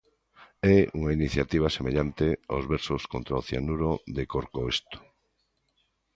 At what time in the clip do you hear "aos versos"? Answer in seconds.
2.51-3.01